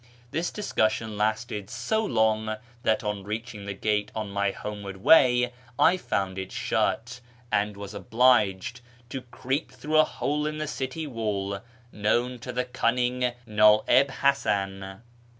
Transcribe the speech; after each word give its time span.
This 0.31 0.49
discussion 0.49 1.15
lasted 1.15 1.69
so 1.69 2.03
long 2.03 2.57
that 2.81 3.03
on 3.03 3.23
reaching 3.23 3.65
the 3.65 3.75
gate 3.75 4.11
on 4.15 4.31
my 4.31 4.49
homeward 4.49 4.97
way 4.97 5.53
I 5.77 5.95
found 5.97 6.39
it 6.39 6.51
shut, 6.51 7.19
and 7.51 7.77
was 7.77 7.93
obliged 7.93 8.81
to 9.09 9.21
creep 9.21 9.71
through 9.71 9.99
a 9.99 10.03
hole 10.03 10.47
in 10.47 10.57
the 10.57 10.65
city 10.65 11.05
wall 11.05 11.59
known 11.91 12.39
to 12.39 12.51
the 12.51 12.65
cunning 12.65 13.31
Na'ib 13.45 14.09
Hasan. 14.09 15.03